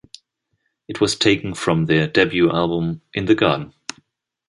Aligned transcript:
It 0.87 0.99
was 0.99 1.15
taken 1.15 1.53
from 1.53 1.85
their 1.85 2.07
debut 2.07 2.49
album 2.51 3.03
"In 3.13 3.25
the 3.25 3.35
Garden". 3.35 3.71